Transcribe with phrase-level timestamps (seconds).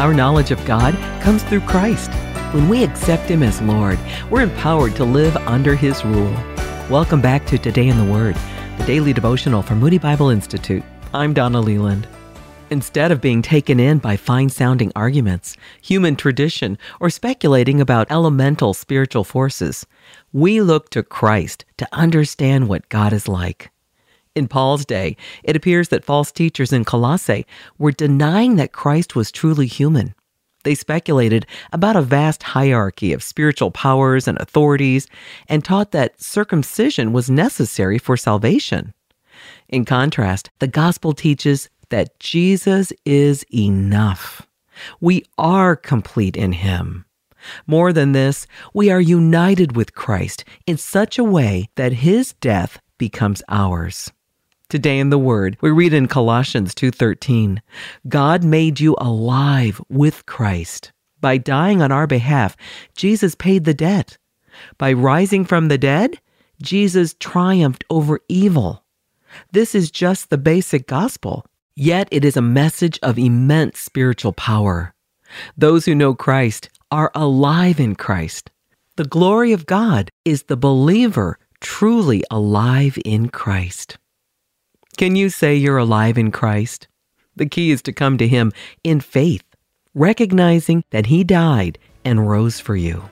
[0.00, 2.10] Our knowledge of God comes through Christ.
[2.54, 3.98] When we accept Him as Lord,
[4.30, 6.32] we're empowered to live under His rule.
[6.88, 8.34] Welcome back to Today in the Word,
[8.78, 10.82] the daily devotional from Moody Bible Institute.
[11.12, 12.08] I'm Donna Leland.
[12.70, 18.72] Instead of being taken in by fine sounding arguments, human tradition, or speculating about elemental
[18.72, 19.84] spiritual forces,
[20.32, 23.70] we look to Christ to understand what God is like.
[24.36, 27.46] In Paul's day, it appears that false teachers in Colossae
[27.78, 30.14] were denying that Christ was truly human.
[30.62, 35.08] They speculated about a vast hierarchy of spiritual powers and authorities
[35.48, 38.92] and taught that circumcision was necessary for salvation.
[39.68, 44.46] In contrast, the gospel teaches that Jesus is enough.
[45.00, 47.04] We are complete in Him.
[47.66, 52.78] More than this, we are united with Christ in such a way that His death
[52.98, 54.12] becomes ours.
[54.70, 57.60] Today in the Word, we read in Colossians 2:13,
[58.06, 60.92] God made you alive with Christ.
[61.20, 62.56] By dying on our behalf,
[62.94, 64.16] Jesus paid the debt.
[64.78, 66.20] By rising from the dead,
[66.62, 68.84] Jesus triumphed over evil.
[69.50, 71.44] This is just the basic gospel.
[71.74, 74.94] Yet it is a message of immense spiritual power.
[75.58, 78.52] Those who know Christ are alive in Christ.
[78.94, 83.98] The glory of God is the believer truly alive in Christ.
[84.96, 86.86] Can you say you're alive in Christ?
[87.36, 88.52] The key is to come to Him
[88.84, 89.44] in faith,
[89.94, 93.04] recognizing that He died and rose for you.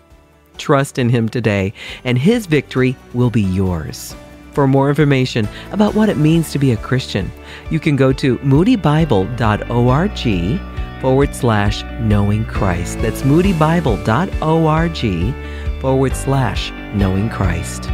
[0.58, 1.72] Trust in Him today,
[2.04, 4.14] and His victory will be yours.
[4.52, 7.30] For more information about what it means to be a Christian,
[7.70, 13.00] you can go to moodybible.org forward slash knowing Christ.
[13.00, 17.88] That's moodybible.org forward slash knowing Christ.